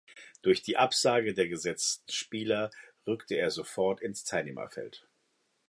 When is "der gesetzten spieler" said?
1.35-2.71